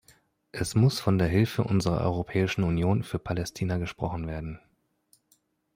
Es 0.51 0.73
muss 0.73 0.99
von 0.99 1.19
der 1.19 1.27
Hilfe 1.27 1.63
unserer 1.63 2.01
Europäischen 2.01 2.63
Union 2.63 3.03
für 3.03 3.19
Palästina 3.19 3.77
gesprochen 3.77 4.25
werden. 4.25 4.59